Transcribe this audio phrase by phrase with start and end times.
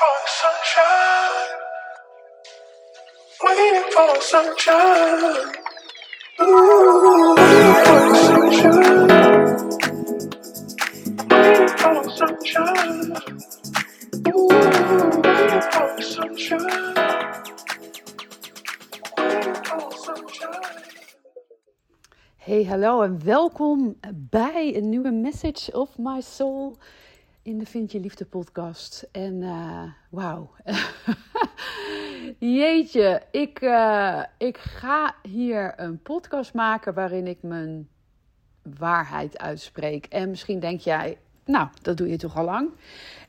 [0.00, 1.48] for sunshine.
[3.44, 5.54] Waiting for sunshine.
[6.40, 9.08] Ooh, waiting for sunshine.
[11.30, 13.12] Waiting for sunshine.
[14.28, 14.48] Ooh,
[15.24, 16.96] waiting for sunshine.
[20.04, 20.84] Sunshine.
[22.36, 26.76] Hey, hallo en welkom bij een nieuwe Message of My Soul
[27.42, 29.08] in de Vind Je Liefde podcast.
[29.12, 30.50] En eh, wauw,
[32.38, 37.88] jeetje, ik, eh, ik ga hier een podcast maken waarin ik mijn
[38.78, 40.06] waarheid uitspreek.
[40.06, 42.70] En misschien denk jij, nou, dat doe je toch al lang.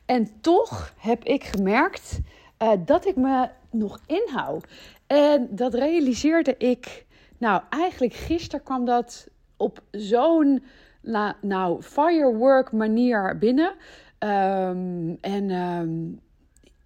[0.06, 2.20] En toch heb ik gemerkt
[2.56, 4.66] eh, dat ik me nog inhoud.
[5.06, 7.06] En dat realiseerde ik
[7.38, 10.62] nou, eigenlijk gisteren kwam dat op zo'n
[11.02, 13.74] la- nou, firework manier binnen.
[14.18, 15.90] Ehm, en ehm,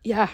[0.03, 0.29] ja,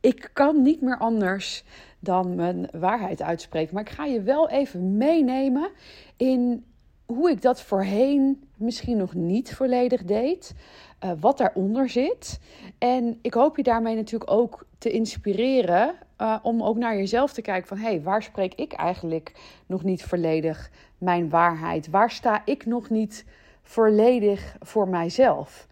[0.00, 1.64] ik kan niet meer anders
[1.98, 3.74] dan mijn waarheid uitspreken.
[3.74, 5.70] Maar ik ga je wel even meenemen
[6.16, 6.64] in
[7.06, 10.54] hoe ik dat voorheen misschien nog niet volledig deed.
[10.98, 12.40] eh, wat daaronder zit.
[12.78, 15.94] En ik hoop je daarmee natuurlijk ook te inspireren.
[16.16, 17.76] eh, om ook naar jezelf te kijken van...
[17.76, 19.32] hé, hey, waar spreek ik eigenlijk
[19.66, 21.90] nog niet volledig mijn waarheid?
[21.90, 23.24] Waar sta ik nog niet
[23.62, 25.66] volledig voor mijzelf?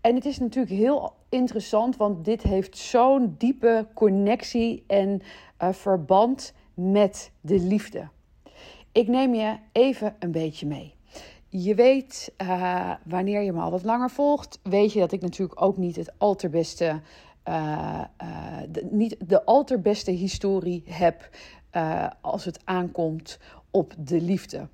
[0.00, 5.22] En het is natuurlijk heel interessant, want dit heeft zo'n diepe connectie en
[5.56, 8.08] eh, verband met de liefde.
[8.92, 10.95] Ik neem je even een beetje mee.
[11.58, 15.62] Je weet, eh, wanneer je me al wat langer volgt, weet je dat ik natuurlijk
[15.62, 17.00] ook niet het allerbeste,
[17.42, 18.28] eh, eh,
[18.68, 21.28] de, niet de allerbeste historie heb
[22.20, 23.38] als het aankomt
[23.70, 24.68] op de liefde.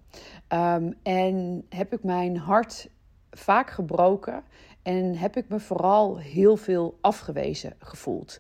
[0.48, 2.88] Ehm, en heb ik mijn hart
[3.30, 4.42] vaak gebroken
[4.82, 8.38] en heb ik me vooral heel veel afgewezen gevoeld.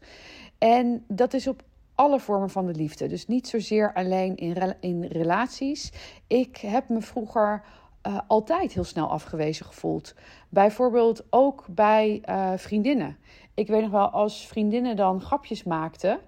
[0.58, 1.62] En dat is op
[1.94, 3.06] alle vormen van de liefde.
[3.06, 5.92] Dus niet zozeer alleen in, in relaties.
[6.26, 7.62] Ik heb me vroeger
[8.02, 10.14] eh, altijd heel snel afgewezen gevoeld.
[10.48, 13.16] Bijvoorbeeld ook bij eh, vriendinnen.
[13.54, 16.18] Ik weet nog wel, als vriendinnen dan grapjes maakten,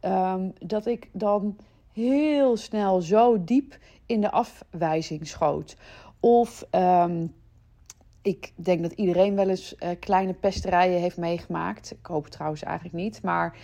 [0.00, 1.56] ehm, dat ik dan
[1.92, 5.76] heel snel zo diep in de afwijzing schoot.
[6.20, 7.26] Of ehm,
[8.22, 11.90] ik denk dat iedereen wel eens eh, kleine pesterijen heeft meegemaakt.
[11.90, 13.22] Ik hoop het trouwens eigenlijk niet.
[13.22, 13.56] Maar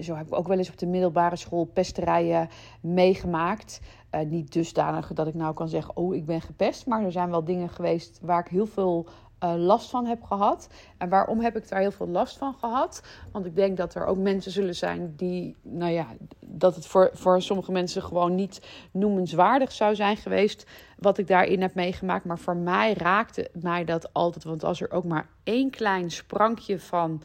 [0.00, 2.48] zo heb ik ook wel eens op de middelbare school pesterijen
[2.80, 3.80] meegemaakt.
[4.14, 6.86] Eh, niet dusdanig dat ik nou kan zeggen, oh, ik ben gepest.
[6.86, 9.06] Maar er zijn wel dingen geweest waar ik heel veel
[9.38, 10.68] eh, last van heb gehad.
[10.98, 13.02] En waarom heb ik daar heel veel last van gehad?
[13.32, 16.06] Want ik denk dat er ook mensen zullen zijn die, nou ja,
[16.40, 18.60] dat het voor, voor sommige mensen gewoon niet
[18.92, 20.66] noemenswaardig zou zijn geweest.
[20.98, 22.24] Wat ik daarin heb meegemaakt.
[22.24, 24.44] Maar voor mij raakte mij dat altijd.
[24.44, 27.22] Want als er ook maar één klein sprankje van.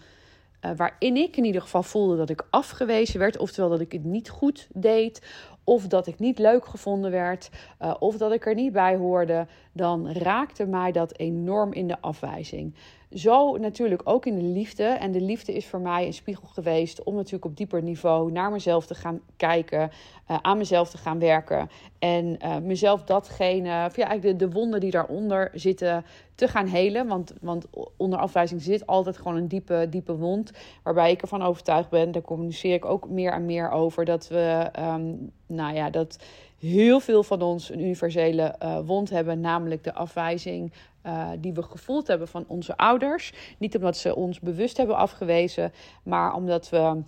[0.59, 3.37] eh, waarin ik in ieder geval voelde dat ik afgewezen werd.
[3.37, 5.21] Oftewel dat ik het niet goed deed.
[5.69, 7.49] Of dat ik niet leuk gevonden werd.
[7.77, 9.47] eh, of dat ik er niet bij hoorde.
[9.73, 12.73] Dan raakte mij dat enorm in de afwijzing.
[13.13, 14.83] Zo natuurlijk ook in de liefde.
[14.83, 18.51] En de liefde is voor mij een spiegel geweest om natuurlijk op dieper niveau naar
[18.51, 19.91] mezelf te gaan kijken,
[20.25, 21.69] eh, aan mezelf te gaan werken
[21.99, 26.05] en eh, mezelf datgene, of ja, eigenlijk de, de wonden die daaronder zitten,
[26.35, 27.07] te gaan helen.
[27.07, 27.65] Want, want
[27.97, 30.51] onder afwijzing zit altijd gewoon een diepe, diepe wond,
[30.83, 34.69] waarbij ik ervan overtuigd ben, daar communiceer ik ook meer en meer over, dat we,
[34.71, 35.13] ehm,
[35.47, 36.17] nou ja, dat
[36.59, 40.73] heel veel van ons een universele eh, wond hebben, namelijk de afwijzing
[41.05, 43.33] uh, die we gevoeld hebben van onze ouders.
[43.57, 47.01] Niet omdat ze ons bewust hebben afgewezen, maar omdat we.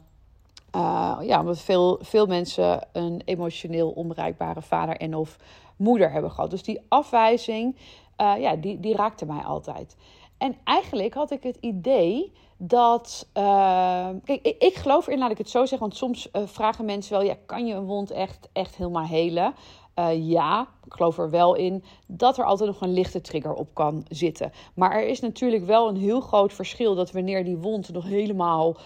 [0.76, 5.38] Uh, ja, omdat veel, veel mensen een emotioneel onbereikbare vader en of
[5.76, 6.50] moeder hebben gehad.
[6.50, 7.76] Dus die afwijzing,
[8.18, 9.96] ja, die, die raakte mij altijd.
[10.42, 13.28] En eigenlijk had ik het idee dat.
[13.38, 15.80] Uh, kijk, ik, ik, geloof erin, laat ik het zo zeggen.
[15.80, 19.54] Want soms uh, vragen mensen wel: ja, kan je een wond echt, echt helemaal helen?
[19.96, 23.74] Uh, ja, ik geloof er wel in dat er altijd nog een lichte trigger op
[23.74, 24.52] kan zitten.
[24.76, 28.78] Maar er is natuurlijk wel een heel groot verschil dat wanneer die wond nog helemaal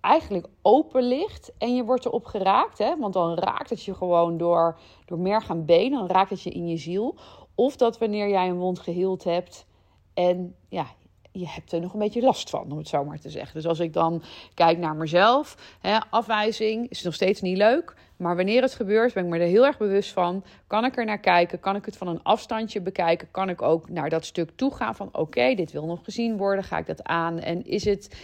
[0.00, 4.36] eigenlijk open ligt en je wordt erop geraakt, hè, want dan raakt het je gewoon
[4.36, 7.14] door, door merg en been, dan raakt het je in je ziel.
[7.54, 9.66] Of dat wanneer jij een wond geheeld hebt
[10.18, 10.86] en ja,
[11.32, 13.54] je hebt er nog een beetje last van, om het zo maar te zeggen.
[13.54, 14.22] Dus als ik dan
[14.54, 17.94] kijk naar mezelf, hè, afwijzing is nog steeds niet leuk.
[18.16, 20.44] Maar wanneer het gebeurt, ben ik me er heel erg bewust van.
[20.66, 21.60] Kan ik er naar kijken?
[21.60, 23.30] Kan ik het van een afstandje bekijken?
[23.30, 26.64] Kan ik ook naar dat stuk toe gaan van oké, dit wil nog gezien worden.
[26.64, 27.38] Ga ik dat aan?
[27.38, 28.16] En is het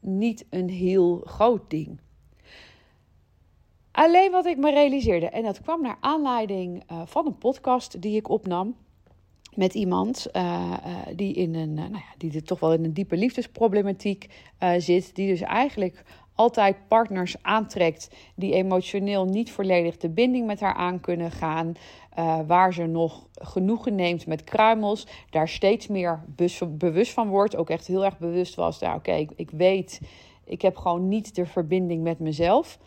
[0.00, 2.00] niet een heel groot ding?
[3.92, 8.16] Alleen wat ik me realiseerde, en dat kwam naar aanleiding uh, van een podcast die
[8.16, 8.76] ik opnam.
[9.54, 10.42] Met iemand uh,
[10.86, 14.28] uh, die, in een, uh, nou ja, die toch wel in een diepe liefdesproblematiek
[14.78, 15.14] zit.
[15.14, 16.04] Die dus eigenlijk
[16.34, 21.74] altijd partners aantrekt die emotioneel niet volledig de binding met haar aan kunnen gaan.
[22.46, 25.06] waar ze nog genoegen neemt met kruimels.
[25.30, 26.24] Daar steeds meer
[26.68, 27.56] bewust van wordt.
[27.56, 28.78] Ook echt heel erg bewust was.
[28.78, 30.00] Nou, oké, ik, weet,
[30.44, 32.78] ik heb gewoon niet de verbinding met mezelf.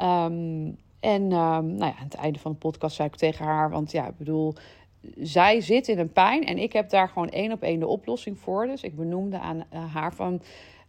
[0.00, 3.70] Um, en um, nou ja, aan het einde van de podcast zei ik tegen haar,
[3.70, 4.54] want ja, ik bedoel,
[5.16, 8.38] zij zit in een pijn en ik heb daar gewoon één op één de oplossing
[8.38, 8.66] voor.
[8.66, 10.42] Dus ik benoemde aan haar van,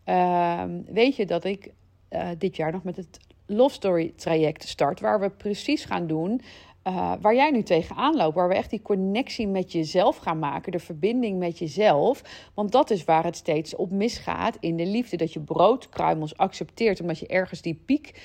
[0.05, 1.71] uh, weet je dat ik
[2.09, 6.41] uh, dit jaar nog met het Love Story traject start, waar we precies gaan doen
[6.87, 8.35] uh, waar jij nu tegenaan loopt.
[8.35, 10.71] Waar we echt die connectie met jezelf gaan maken.
[10.71, 12.21] De verbinding met jezelf.
[12.53, 15.17] Want dat is waar het steeds op misgaat in de liefde.
[15.17, 18.21] Dat je broodkruimels accepteert omdat je ergens die piek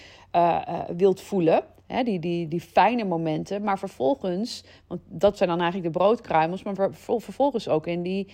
[0.97, 1.65] wilt voelen.
[2.05, 3.63] Die, die, die fijne momenten.
[3.63, 6.63] Maar vervolgens, want dat zijn dan eigenlijk de broodkruimels.
[6.63, 8.29] Maar vervolgens ook in die,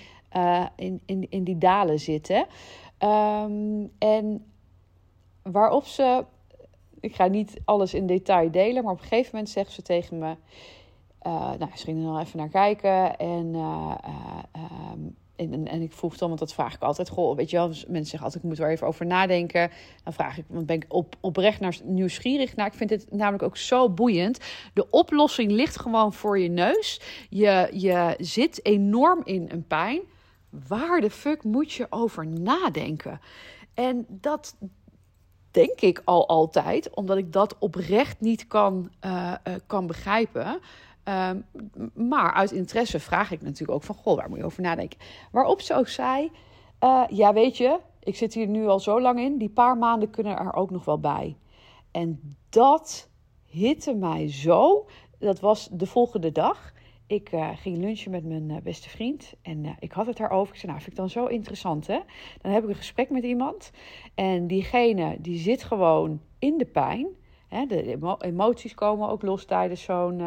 [0.77, 2.47] in, in, in die dalen zitten.
[2.99, 4.45] Um, en
[5.43, 6.25] waarop ze
[7.05, 10.19] ik ga niet alles in detail delen, maar op een gegeven moment zegt ze tegen
[10.19, 10.37] me.
[11.27, 13.17] Uh, nou, ging er dan even naar kijken.
[13.17, 13.95] En, uh,
[14.93, 17.09] um, en, en, ik vroeg dan, want dat vraag ik altijd.
[17.09, 19.71] Goh, weet je wel, dus mensen zeggen altijd, ik moet er even over nadenken.
[20.05, 23.43] Dan vraag ik, want ben ik op, oprecht naar, nieuwsgierig Nou, Ik vind het namelijk
[23.43, 24.39] ook zo boeiend.
[24.75, 27.01] De oplossing ligt gewoon voor je neus.
[27.29, 30.01] Je, je zit enorm in een pijn.
[30.69, 33.21] Waar de fuck moet je over nadenken?
[33.75, 34.57] En dat,
[35.55, 40.61] denk ik al altijd, omdat ik dat oprecht niet kan, uh, uh, kan begrijpen.
[41.09, 41.31] Uh,
[41.95, 44.99] maar uit interesse vraag ik natuurlijk ook van, goh, waar moet je over nadenken?
[45.33, 46.31] Waarop ze ook zei,
[46.81, 50.11] uh, ja weet je, ik zit hier nu al zo lang in, die paar maanden
[50.11, 51.37] kunnen er ook nog wel bij.
[51.91, 53.09] En dat
[53.47, 56.73] hitte mij zo, dat was de volgende dag.
[57.07, 60.55] Ik uh, ging lunchen met mijn uh, beste vriend en ik had het daarover.
[60.55, 62.01] Ik zei, nou, vind ik dan zo interessant, hè?
[62.43, 63.71] Dan heb ik een gesprek met iemand
[64.15, 67.07] en diegene die zit gewoon in de pijn.
[67.69, 70.23] De emo emoties komen ook los tijdens zo'n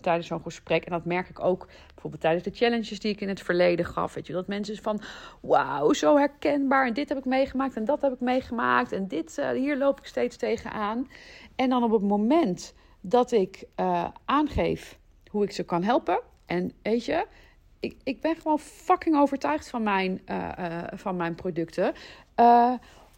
[0.00, 0.84] tijdens zo'n gesprek.
[0.84, 4.14] En dat merk ik ook bijvoorbeeld tijdens de challenges die ik in het verleden gaf.
[4.14, 5.00] Weet je, dat mensen van,
[5.40, 6.86] wauw, zo herkenbaar.
[6.86, 8.92] En dit heb ik meegemaakt en dat heb ik meegemaakt.
[8.92, 11.08] En dit, hier loop ik steeds tegenaan.
[11.56, 13.64] En dan op het moment dat ik
[14.24, 14.98] aangeef
[15.30, 16.20] hoe ik ze kan helpen.
[16.46, 17.26] En weet je,
[17.80, 20.20] ik, ik ben gewoon fucking overtuigd van mijn,
[20.94, 21.92] van mijn producten.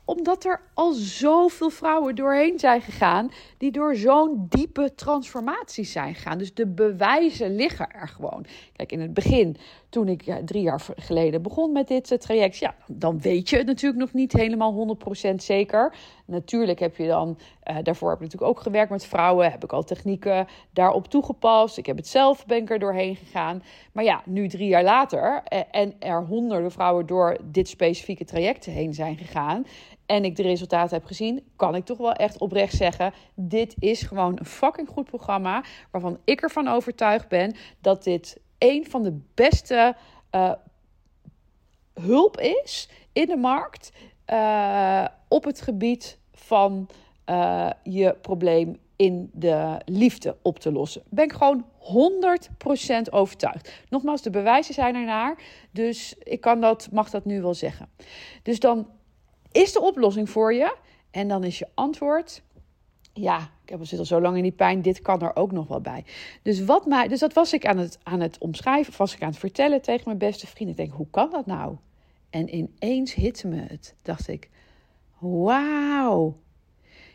[0.05, 6.39] Omdat er al zoveel vrouwen doorheen zijn gegaan die door zo'n diepe transformatie zijn gegaan.
[6.39, 8.47] Dus de bewijzen liggen er gewoon.
[8.73, 9.57] Kijk, in het begin,
[9.89, 13.67] toen ik drie jaar geleden begon met dit uh, traject, ja, dan weet je het
[13.67, 14.97] natuurlijk nog niet helemaal
[15.33, 15.95] 100% zeker.
[16.27, 17.39] Natuurlijk heb je dan,
[17.71, 21.79] uh, daarvoor heb ik natuurlijk ook gewerkt met vrouwen, heb ik al technieken daarop toegepast.
[21.79, 23.63] Ik heb het zelf, ben ik er doorheen gegaan.
[23.93, 28.65] Maar ja, nu drie jaar later uh, en er honderden vrouwen door dit specifieke traject
[28.65, 29.67] heen zijn gegaan
[30.07, 34.03] en ik de resultaten heb gezien, kan ik toch wel echt oprecht zeggen: dit is
[34.03, 35.65] gewoon een fucking goed programma.
[35.91, 39.97] Waarvan ik ervan overtuigd ben dat dit een van de beste
[40.35, 40.53] uh,
[41.95, 43.93] hulp is in de markt
[44.33, 46.89] uh, op het gebied van
[47.31, 51.03] uh, je probleem in de liefde op te lossen.
[51.09, 51.65] Ben ik gewoon
[53.09, 53.73] 100% overtuigd.
[53.89, 55.43] Nogmaals, de bewijzen zijn ernaar.
[55.71, 57.89] Dus ik kan dat, mag dat nu wel zeggen.
[58.43, 58.87] Dus dan
[59.55, 60.77] is de oplossing voor je?
[61.11, 62.43] En dan is je antwoord:
[63.13, 65.69] ja, ik heb zit al zo lang in die pijn, dit kan er ook nog
[65.69, 66.05] wel bij.
[66.43, 69.29] Dus, wat mij, dus dat was ik aan het, aan het omschrijven, was ik aan
[69.29, 70.71] het vertellen tegen mijn beste vriend.
[70.71, 71.77] Ik denk, hoe kan dat nou?
[72.31, 73.95] En ineens hitte me het.
[74.03, 74.51] Dacht ik,
[75.19, 76.37] wauw.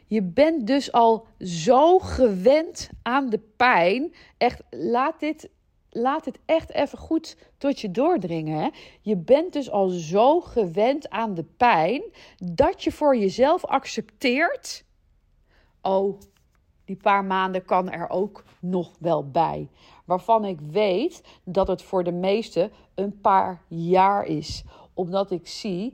[0.07, 4.13] Je bent dus al zo gewend aan de pijn.
[4.37, 5.49] Echt, laat dit
[5.89, 8.71] laat het echt even goed tot je doordringen.
[9.01, 12.03] Je bent dus al zo gewend aan de pijn
[12.37, 14.85] dat je voor jezelf accepteert.
[15.81, 16.19] Oh,
[16.85, 19.69] die paar maanden kan er ook nog wel bij.
[20.05, 24.63] Waarvan ik weet dat het voor de meesten een paar jaar is.
[24.93, 25.93] Omdat ik zie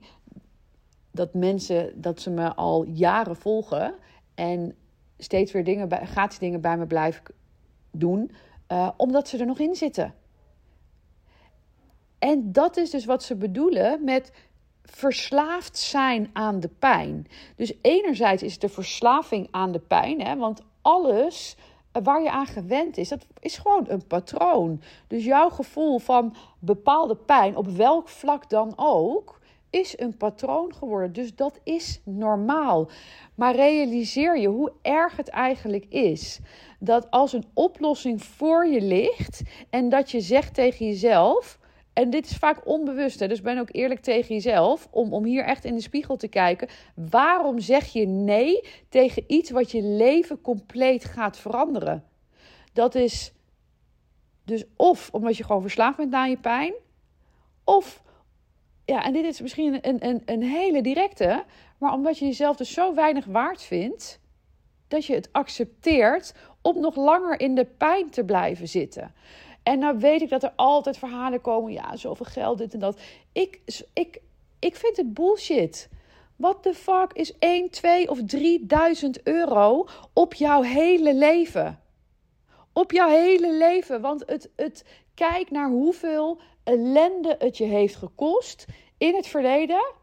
[1.11, 3.95] dat mensen, dat ze me al jaren volgen
[4.35, 4.75] en
[5.17, 7.23] steeds weer dingen gratis dingen bij me blijven
[7.91, 8.31] doen.
[8.72, 10.13] Uh, omdat ze er nog in zitten.
[12.19, 14.31] En dat is dus wat ze bedoelen met
[14.84, 17.27] verslaafd zijn aan de pijn.
[17.55, 21.57] Dus enerzijds is de verslaving aan de pijn, hè, want alles
[22.03, 24.81] waar je aan gewend is, dat is gewoon een patroon.
[25.07, 29.39] Dus jouw gevoel van bepaalde pijn, op welk vlak dan ook,
[29.75, 31.13] is een patroon geworden.
[31.13, 32.89] Dus dat is normaal.
[33.36, 36.39] Maar realiseer je hoe erg het eigenlijk is.
[36.79, 41.60] Dat als een oplossing voor je ligt en dat je zegt tegen jezelf.
[41.94, 44.88] En dit is vaak onbewust, hè, dus ben ook eerlijk tegen jezelf.
[44.91, 46.67] Om, om hier echt in de spiegel te kijken.
[46.96, 52.03] Waarom zeg je nee tegen iets wat je leven compleet gaat veranderen?
[52.74, 53.34] Dat is
[54.46, 56.74] dus of omdat je gewoon verslaafd bent aan je pijn.
[57.63, 58.03] Of,
[58.85, 61.43] ja, en dit is misschien een, een, een hele directe.
[61.77, 64.19] Maar omdat je jezelf dus zo weinig waard vindt.
[64.87, 69.13] Dat je het accepteert om nog langer in de pijn te blijven zitten.
[69.63, 71.71] En nou weet ik dat er altijd verhalen komen.
[71.71, 72.99] Ja, zoveel geld, dit en dat.
[73.31, 73.59] Ik,
[73.93, 74.21] ik,
[74.59, 75.89] ik vind het bullshit.
[76.35, 81.79] What the fuck is 1, 2 of 3000 euro op jouw hele leven?
[82.73, 84.01] Op jouw hele leven.
[84.01, 88.65] Want het, het, kijk naar hoeveel ellende het je heeft gekost
[88.98, 89.93] in het verleden.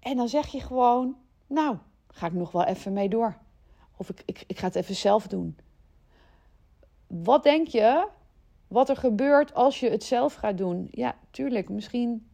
[0.00, 1.76] En dan zeg je gewoon, nou,
[2.08, 3.38] ga ik nog wel even mee door.
[3.96, 5.56] Of ik, ik, ik ga het even zelf doen.
[7.06, 8.08] Wat denk je
[8.68, 10.88] wat er gebeurt als je het zelf gaat doen?
[10.90, 11.68] Ja, tuurlijk.
[11.68, 12.28] Misschien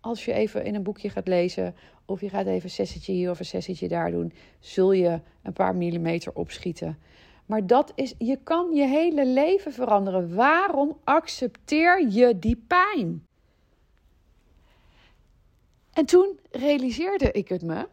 [0.00, 1.74] als je even in een boekje gaat lezen.
[2.04, 4.32] Of je gaat even een sessietje hier of een sessietje daar doen.
[4.60, 6.98] Zul je een paar millimeter opschieten.
[7.46, 10.34] Maar dat is, je kan je hele leven veranderen.
[10.34, 13.26] Waarom accepteer je die pijn?
[15.92, 17.88] En toen realiseerde ik het me.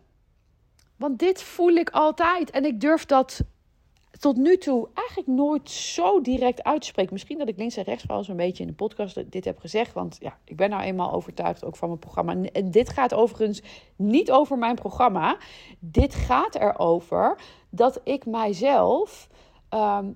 [0.95, 2.51] Want dit voel ik altijd.
[2.51, 3.41] En ik durf dat
[4.19, 7.13] tot nu toe eigenlijk nooit zo direct uitspreken.
[7.13, 9.93] Misschien dat ik links en rechts wel een beetje in de podcast dit heb gezegd.
[9.93, 12.35] Want ja, ik ben nou eenmaal overtuigd ook van mijn programma.
[12.51, 13.61] En dit gaat overigens
[13.95, 15.37] niet over mijn programma.
[15.79, 17.39] Dit gaat erover
[17.69, 19.29] dat ik mijzelf
[19.73, 20.11] Ehm,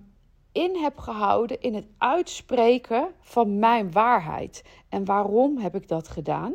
[0.52, 4.64] in heb gehouden in het uitspreken van mijn waarheid.
[4.90, 6.54] En waarom heb ik dat gedaan?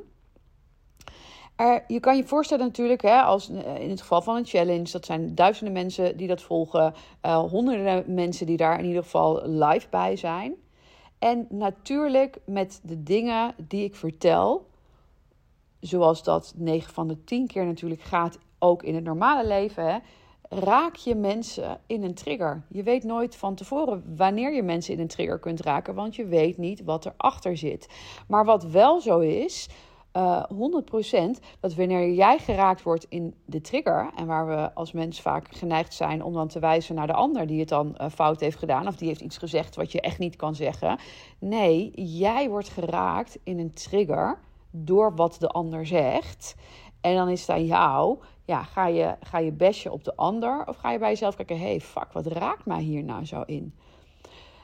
[1.63, 4.91] Er, je kan je voorstellen natuurlijk, hè, als eh, in het geval van een challenge,
[4.91, 9.49] dat zijn duizenden mensen die dat volgen, uh, honderden mensen die daar in ieder geval
[9.49, 10.55] live bij zijn.
[11.19, 14.67] En natuurlijk met de dingen die ik vertel,
[15.81, 19.99] zoals dat 9 van de 10 keer natuurlijk gaat, ook in het normale leven, hè,
[20.49, 22.63] raak je mensen in een trigger.
[22.69, 26.27] Je weet nooit van tevoren wanneer je mensen in een trigger kunt raken, want je
[26.27, 27.89] weet niet wat erachter zit.
[28.29, 29.69] Maar wat wel zo is,
[30.17, 34.93] uh, eh, 100% dat wanneer jij geraakt wordt in de trigger, en waar we als
[34.93, 38.09] mens vaak geneigd zijn om dan te wijzen naar de ander die het dan uh,
[38.09, 40.99] fout heeft gedaan, of die heeft iets gezegd wat je echt niet kan zeggen.
[41.39, 44.39] Nee, jij wordt geraakt in een trigger
[44.71, 46.55] door wat de ander zegt.
[47.01, 50.67] En dan is het aan jou ja, ga je, ga je bestje op de ander
[50.67, 53.75] of ga je bij jezelf kijken: hey, fuck, wat raakt mij hier nou zo in?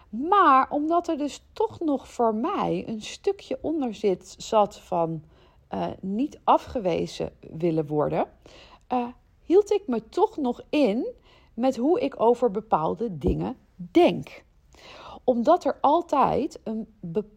[0.08, 5.22] Maar omdat er dus toch nog voor mij een stukje onder zit, zat van
[5.74, 8.26] uh, niet afgewezen willen worden,
[8.92, 9.06] uh,
[9.42, 11.14] hield ik me toch nog in
[11.54, 14.46] met hoe ik over bepaalde dingen denk
[15.28, 16.88] omdat er altijd een,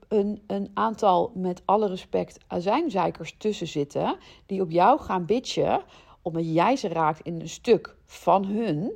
[0.07, 4.17] een, een aantal, met alle respect, azijnzeikers tussen zitten.
[4.45, 5.81] die op jou gaan bitchen
[6.21, 8.91] omdat jij ze raakt in een stuk van hun,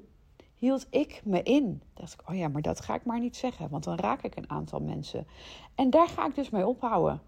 [0.54, 1.82] hield ik me in.
[1.94, 4.36] Dacht ik, oh ja, maar dat ga ik maar niet zeggen, want dan raak ik
[4.36, 5.28] een aantal mensen.
[5.76, 7.22] En daar ga ik dus mee ophouden.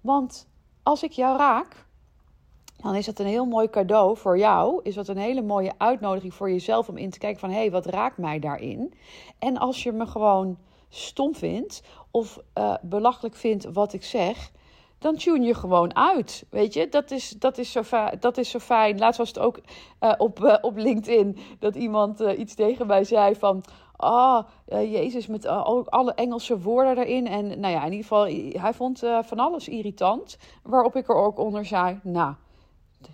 [0.00, 0.48] Want
[0.86, 1.86] als ik jou raak,
[2.76, 4.80] dan is dat een heel mooi cadeau voor jou.
[4.82, 7.50] Is dat een hele mooie uitnodiging voor jezelf om in te kijken van...
[7.50, 8.94] hé, hey, wat raakt mij daarin?
[9.38, 14.50] En als je me gewoon stom vindt of uh, belachelijk vindt wat ik zeg
[14.98, 16.44] dan tune je gewoon uit.
[16.50, 17.82] Weet je, dat is, dat is, zo,
[18.20, 18.98] dat is zo fijn.
[18.98, 19.60] Laatst was het ook
[20.00, 23.64] uh, op, uh, op LinkedIn dat iemand iets tegen mij zei van.
[23.96, 27.26] Oh, Jezus, met ook alle Engelse woorden erin.
[27.26, 28.24] En nou ja, in ieder geval,
[28.62, 30.38] hij vond van alles irritant.
[30.62, 32.34] Waarop ik er ook onder zei: Nou,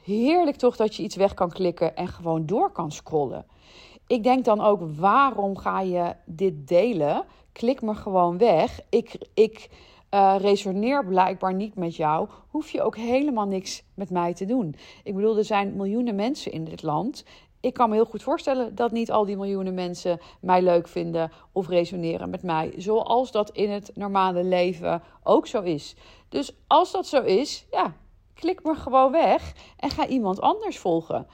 [0.05, 3.47] heerlijk toch dat je iets weg kan klikken en gewoon door kan scrollen.
[4.07, 7.25] Ik denk dan ook: waarom ga je dit delen?
[7.53, 8.81] Klik me gewoon weg.
[8.89, 9.29] Ik.
[9.35, 9.71] ik
[10.37, 14.75] resoneer blijkbaar niet met jou, hoef je ook helemaal niks met mij te doen.
[15.05, 17.25] Ik bedoel, er zijn miljoenen mensen in dit land.
[17.63, 21.31] Ik kan me heel goed voorstellen dat niet al die miljoenen mensen mij leuk vinden
[21.53, 25.97] of resoneren met mij, zoals dat in het normale leven ook zo is.
[26.29, 27.95] Dus als dat zo is, ja,
[28.35, 31.27] klik maar gewoon weg en ga iemand anders volgen.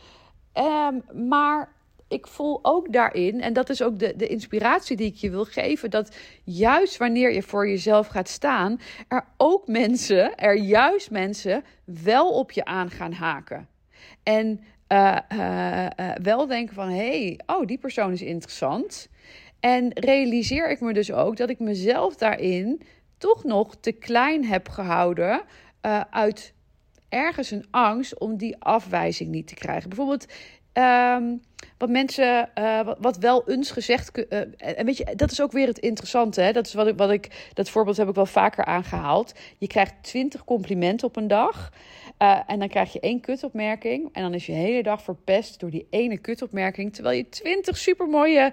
[0.55, 1.77] Um, maar
[2.09, 5.45] ik voel ook daarin, en dat is ook de, de inspiratie die ik je wil
[5.45, 11.65] geven, dat juist wanneer je voor jezelf gaat staan, er ook mensen, er juist mensen
[11.85, 13.69] wel op je aan gaan haken.
[14.23, 14.61] En
[14.93, 19.09] uh, uh, uh, wel denken van, hey, oh, die persoon is interessant.
[19.61, 22.83] En realiseer ik me dus ook dat ik mezelf daarin
[23.19, 25.43] toch nog te klein heb gehouden
[26.11, 26.55] uit
[27.09, 29.89] ergens een angst om die afwijzing niet te krijgen.
[29.89, 30.27] Bijvoorbeeld,
[30.73, 31.37] ehm,
[31.79, 32.51] wat mensen,
[32.99, 34.29] wat, wel eens gezegd.
[34.29, 36.41] En weet je, dat is ook weer het interessante.
[36.41, 36.53] Hè?
[36.53, 39.33] Dat is wat ik, wat ik, dat voorbeeld heb ik wel vaker aangehaald.
[39.59, 41.73] Je krijgt 20 complimenten op een dag.
[42.19, 44.09] Uh, en dan krijg je één kutopmerking.
[44.13, 46.95] En dan is je hele dag verpest door die ene kutopmerking.
[46.95, 48.53] Terwijl je 20 supermooie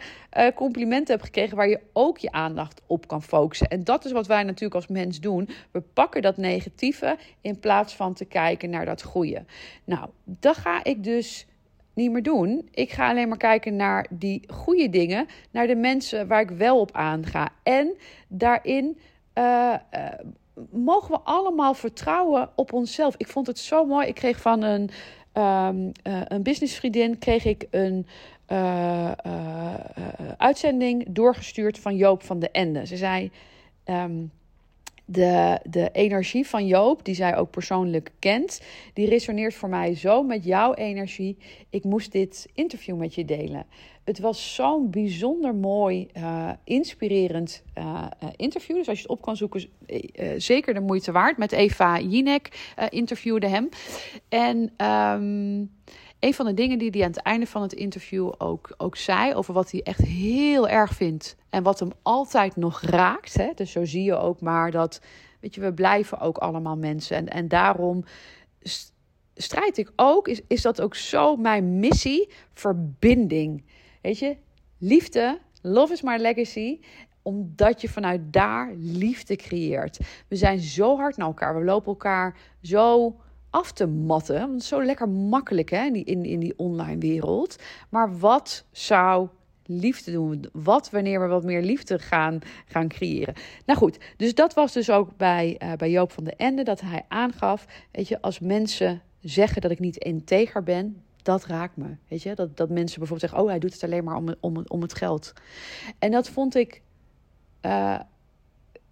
[0.55, 1.57] complimenten hebt gekregen.
[1.57, 3.67] Waar je ook je aandacht op kan focussen.
[3.67, 5.50] En dat is wat wij natuurlijk als mens doen.
[5.72, 9.45] We pakken dat negatieve in plaats van te kijken naar dat goede.
[9.84, 11.48] Nou, dat ga ik dus
[11.95, 12.67] niet meer doen.
[12.72, 16.79] Ik ga alleen maar kijken naar die goede dingen, naar de mensen waar ik wel
[16.79, 17.50] op aanga.
[17.63, 18.98] En daarin
[19.38, 20.10] uh, uh,
[20.72, 23.16] mogen we allemaal vertrouwen op onszelf.
[23.18, 24.08] Ik vond het zo mooi.
[24.08, 24.90] Ik kreeg van een,
[25.34, 28.08] um, uh, een businessvriendin kreeg ik een
[30.38, 32.86] uitzending doorgestuurd van Joop van de Ende.
[32.86, 33.32] Ze zei.
[33.86, 34.32] Um,
[35.06, 38.62] de, de energie van Joop, die zij ook persoonlijk kent,
[38.94, 41.38] die resoneert voor mij zo met jouw energie.
[41.70, 43.66] Ik moest dit interview met je delen.
[44.06, 48.76] Het was zo'n bijzonder mooi, uh, inspirerend uh, interview.
[48.76, 51.38] Dus als je het op kan zoeken, uh, zeker de moeite waard.
[51.38, 53.70] Met Eva Jinek interviewde hem.
[54.30, 54.58] En
[54.88, 55.72] um,
[56.20, 59.34] een van de dingen die hij aan het einde van het interview ook, ook zei,
[59.34, 63.34] over wat hij echt heel erg vindt en wat hem altijd nog raakt.
[63.34, 63.52] Hè?
[63.56, 65.02] Dus zo zie je ook maar dat,
[65.40, 67.18] weet je, we blijven ook allemaal mensen.
[67.18, 68.04] En, en daarom
[69.34, 73.64] strijd ik ook, is, is dat ook zo mijn missie, verbinding.
[74.06, 74.36] Weet je,
[74.78, 76.80] liefde, love is my legacy
[77.22, 80.00] omdat je vanuit daar liefde creëert.
[80.28, 81.58] We zijn zo hard naar elkaar.
[81.58, 83.16] We lopen elkaar zo
[83.50, 84.40] af te matten.
[84.40, 87.56] Want zo lekker makkelijk hè, in, die, in, in die online wereld.
[87.90, 89.28] Maar wat zou
[89.66, 90.46] liefde doen?
[90.54, 93.34] Wat wanneer we wat meer liefde gaan, gaan creëren?
[93.66, 96.82] Nou goed, dus dat was dus ook bij, uh, bij Joop van de Ende dat
[96.82, 97.66] hij aangaf.
[97.92, 101.96] Weet je, als mensen zeggen dat ik niet integer ben, dat raakt me.
[102.08, 104.63] Weet je, dat, dat mensen bijvoorbeeld zeggen: Oh, hij doet het alleen maar om, om,
[104.67, 105.34] om het geld.
[106.00, 106.82] En dat vond ik.
[107.62, 108.00] Uh,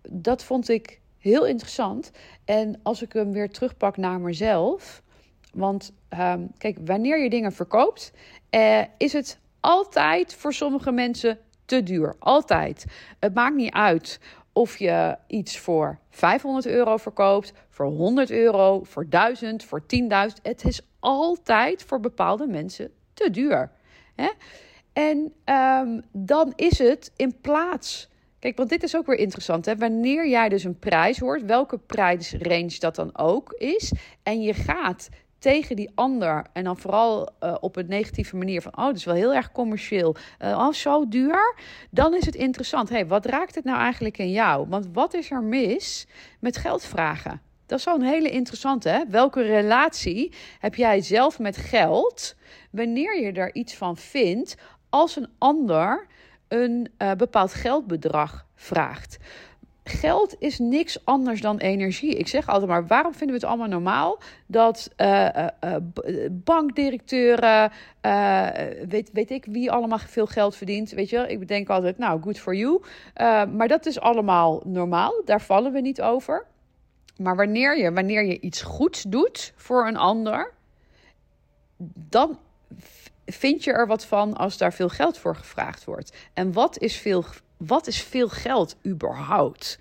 [0.09, 2.11] dat vond ik heel interessant.
[2.45, 5.01] En als ik hem weer terugpak naar mezelf.
[5.53, 8.13] Want um, kijk, wanneer je dingen verkoopt,
[8.49, 12.15] eh, is het altijd voor sommige mensen te duur.
[12.19, 12.85] Altijd.
[13.19, 14.19] Het maakt niet uit
[14.53, 20.41] of je iets voor 500 euro verkoopt, voor 100 euro, voor 1000, voor 10.000.
[20.41, 23.71] Het is altijd voor bepaalde mensen te duur.
[24.15, 24.29] Hè?
[24.93, 29.65] En um, dan is het in plaats Kijk, want dit is ook weer interessant.
[29.65, 29.75] Hè?
[29.75, 35.09] Wanneer jij dus een prijs hoort, welke prijsrange dat dan ook is, en je gaat
[35.43, 36.45] tegen die ander.
[36.53, 39.51] En dan vooral uh, op een negatieve manier van, oh, dat is wel heel erg
[39.51, 40.15] commercieel.
[40.39, 41.55] Uh, oh, zo duur.
[41.89, 42.89] Dan is het interessant.
[42.89, 44.67] hey, wat raakt het nou eigenlijk in jou?
[44.69, 46.07] Want wat is er mis
[46.39, 47.41] met geld vragen?
[47.65, 48.89] Dat is wel een hele interessante.
[48.89, 49.03] Hè?
[49.09, 52.35] Welke relatie heb jij zelf met geld
[52.71, 54.55] wanneer je er iets van vindt
[54.89, 56.07] als een ander
[56.47, 59.17] een uh, bepaald geldbedrag vraagt.
[59.83, 62.15] Geld is niks anders dan energie.
[62.15, 65.75] Ik zeg altijd maar, waarom vinden we het allemaal normaal dat uh, uh,
[66.31, 67.71] bankdirecteuren,
[68.87, 72.39] weet, weet ik wie allemaal veel geld verdient, weet je Ik denk altijd, nou, good
[72.39, 72.81] for you.
[73.55, 76.45] maar dat is allemaal normaal, daar vallen we niet over.
[77.23, 80.53] Maar wanneer je, wanneer je iets goeds doet voor een ander,
[81.93, 82.39] dan
[83.25, 86.17] vind je er wat van als daar veel geld voor gevraagd wordt?
[86.33, 87.25] En wat is veel,
[87.57, 89.79] wat is veel geld überhaupt?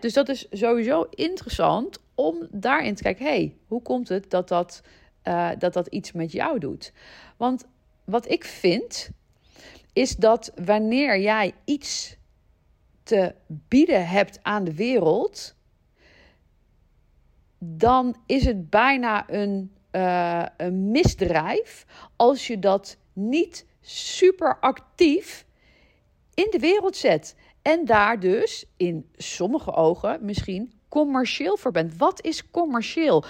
[0.00, 4.82] Dus dat is sowieso interessant om daarin te kijken: hey, hoe komt het dat dat,
[5.24, 6.92] uh, dat dat iets met jou doet?
[7.36, 7.64] Want
[8.04, 9.10] wat ik vind,
[9.92, 12.16] is dat wanneer jij iets
[13.02, 15.54] te bieden hebt aan de wereld,
[17.64, 25.46] dan is het bijna een uh, een misdrijf als je dat niet super actief
[26.34, 27.36] in de wereld zet.
[27.62, 31.96] En daar dus in sommige ogen misschien commercieel voor bent.
[31.96, 33.24] Wat is commercieel?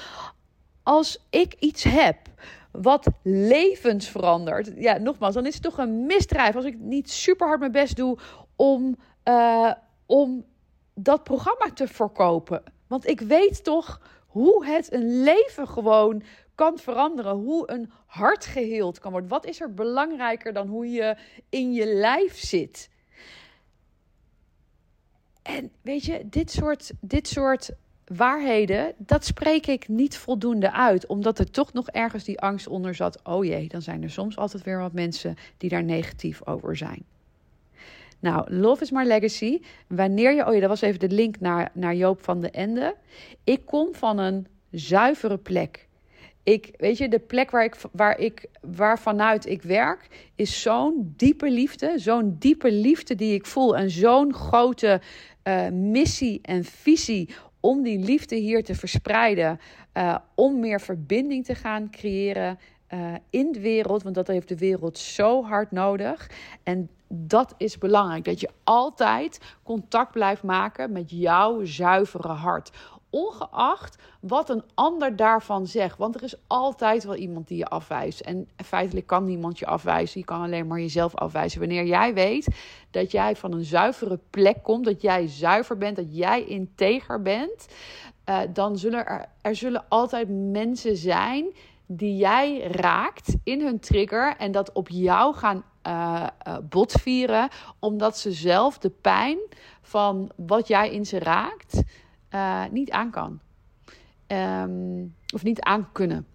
[0.82, 2.16] Als ik iets heb
[2.72, 7.46] wat levens verandert, ja, nogmaals, dan is het toch een misdrijf als ik niet super
[7.46, 8.18] hard mijn best doe
[8.56, 9.72] om, uh,
[10.06, 10.44] om
[10.94, 12.62] dat programma te verkopen.
[12.86, 14.00] Want ik weet toch
[14.32, 16.22] hoe het een leven gewoon
[16.54, 17.34] kan veranderen.
[17.34, 19.30] Hoe een hart geheeld kan worden.
[19.30, 21.16] Wat is er belangrijker dan hoe je
[21.48, 22.90] in je lijf zit?
[25.42, 27.70] En weet je, dit soort, dit soort
[28.04, 31.06] waarheden, dat spreek ik niet voldoende uit.
[31.06, 33.20] Omdat er toch nog ergens die angst onder zat.
[33.24, 37.04] Oh jee, dan zijn er soms altijd weer wat mensen die daar negatief over zijn.
[38.22, 39.60] Nou, Love is My Legacy.
[39.86, 42.96] Wanneer je, oh ja, dat was even de link naar, naar Joop van de Ende.
[43.44, 45.88] Ik kom van een zuivere plek.
[46.42, 51.50] Ik, weet je, de plek waar ik, waar ik, waarvanuit ik werk, is zo'n diepe
[51.50, 51.92] liefde.
[51.96, 53.76] Zo'n diepe liefde die ik voel.
[53.76, 55.00] En zo'n grote
[55.44, 57.28] uh, missie en visie
[57.60, 59.60] om die liefde hier te verspreiden.
[59.94, 62.58] Uh, om meer verbinding te gaan creëren
[62.94, 64.02] uh, in de wereld.
[64.02, 66.30] Want dat heeft de wereld zo hard nodig.
[66.62, 68.24] En dat is belangrijk.
[68.24, 72.70] Dat je altijd contact blijft maken met jouw zuivere hart
[73.12, 75.98] ongeacht wat een ander daarvan zegt.
[75.98, 78.20] Want er is altijd wel iemand die je afwijst.
[78.20, 80.20] En feitelijk kan niemand je afwijzen.
[80.20, 81.60] Je kan alleen maar jezelf afwijzen.
[81.60, 82.46] Wanneer jij weet
[82.90, 87.66] dat jij van een zuivere plek komt, dat jij zuiver bent, dat jij integer bent,
[88.28, 91.54] uh, dan zullen er, er zullen altijd mensen zijn
[91.86, 96.26] die jij raakt in hun trigger en dat op jou gaan uh,
[96.62, 99.38] botvieren, omdat ze zelf de pijn
[99.82, 101.82] van wat jij in ze raakt
[102.30, 103.40] uh, niet aan kan.
[104.26, 106.26] Um, of niet aan kunnen.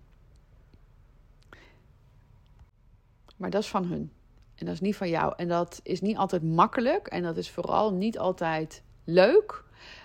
[3.37, 4.11] Maar dat is van hun.
[4.55, 5.33] En dat is niet van jou.
[5.35, 7.07] En dat is niet altijd makkelijk.
[7.07, 9.63] En dat is vooral niet altijd leuk.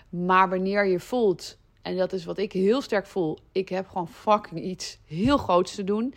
[0.09, 4.09] Maar wanneer je voelt, en dat is wat ik heel sterk voel, ik heb gewoon
[4.09, 6.15] fucking iets heel groots te doen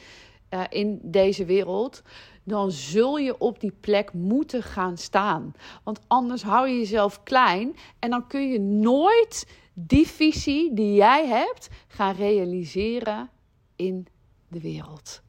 [0.69, 2.03] in deze wereld.
[2.47, 5.53] Dan zul je op die plek moeten gaan staan.
[5.83, 11.27] Want anders hou je jezelf klein en dan kun je nooit die visie die jij
[11.27, 13.29] hebt gaan realiseren
[13.75, 14.07] in
[14.47, 15.21] de wereld.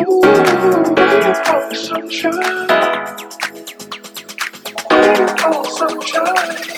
[0.01, 0.21] Ooh,
[0.97, 2.67] waiting for call sunshine.
[4.89, 6.72] waiting for call sunshine.